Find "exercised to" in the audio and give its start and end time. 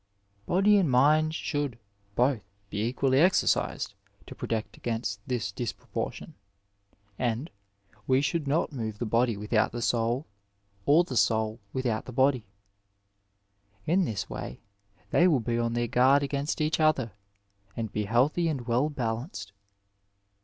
3.19-4.33